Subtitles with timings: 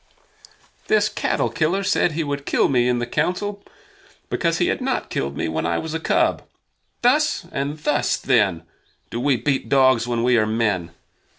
[0.87, 3.61] "This cattle killer said he would kill me in the Council
[4.31, 6.41] because he had not killed me when I was a cub.
[7.03, 8.63] Thus and thus, then,
[9.11, 10.89] do we beat dogs when we are men.